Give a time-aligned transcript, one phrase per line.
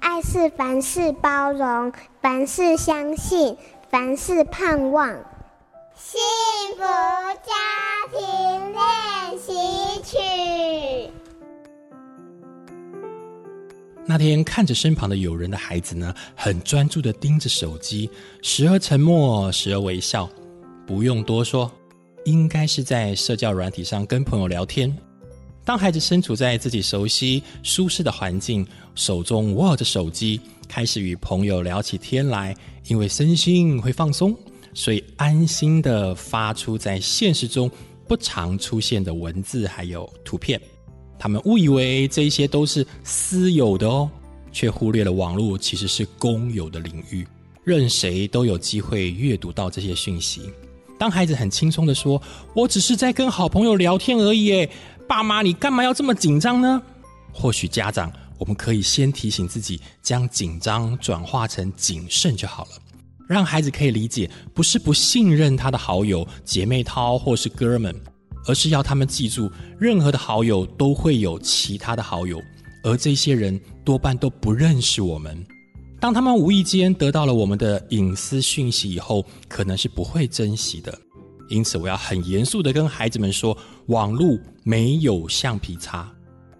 [0.00, 3.56] 爱是凡事包容，凡事相信，
[3.90, 5.08] 凡事盼望。
[5.94, 6.20] 幸
[6.76, 6.82] 福
[7.44, 7.52] 家
[8.12, 9.52] 庭练习
[10.02, 11.12] 曲。
[14.06, 20.28] 那天看着身旁的友人的孩子呢，很专注的盯着手机，时而沉默，时而微笑。
[20.86, 21.70] 不用多说，
[22.24, 24.96] 应该是在社交软体上跟朋友聊天。
[25.68, 34.34] 当孩子身处在自己熟悉、舒适的环境，手中握着手机，开始与朋友聊起天来，因为身心会放松，
[34.72, 37.70] 所以安心地发出在现实中
[38.06, 40.58] 不常出现的文字还有图片。
[41.18, 44.10] 他们误以为这些都是私有的哦，
[44.50, 47.28] 却忽略了网络其实是公有的领域，
[47.62, 50.50] 任谁都有机会阅读到这些讯息。
[50.98, 52.20] 当孩子很轻松地说
[52.56, 54.70] ：“我只是在跟好朋友聊天而已。”诶
[55.08, 56.82] 爸妈，你干嘛要这么紧张呢？
[57.32, 62.70] 或许家长，我们可以先提醒自己，将紧张转化成谨慎就好了，
[63.26, 67.94] 让孩子可以理解，不是不信任他的好友、姐妹淘或是哥们，
[68.46, 72.38] 而是要他们记住，任何的好友都会有其他的好友，
[72.84, 75.42] 而这些人多半都不认识我们。
[75.98, 80.96] 当他们无意间得到了我们的隐私讯息以后，可能是不会珍惜的。
[81.48, 83.56] 因此，我要很严肃的跟孩子们说：
[83.86, 86.10] 网络没有橡皮擦，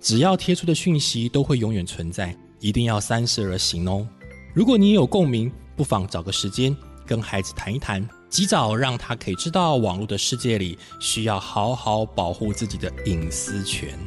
[0.00, 4.06] 只要贴出的讯息都会永远存在，一定要三思而行哦。
[4.52, 13.98] 如果你有共鸣，不妨找个时间跟孩子谈一谈，及早让他可以知道网络的世界里需要好好保护自己的隐私权，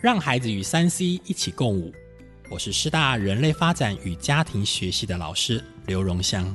[0.00, 1.92] 让孩子与三 C 一起共舞。
[2.48, 6.54] 我是师大人类发展与家庭学系的老师刘荣香。